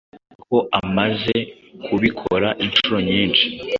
ko 0.45 0.57
amaze 0.79 1.35
kubikora 1.85 2.49
inshuro 2.63 2.97
nyinshi 3.09 3.45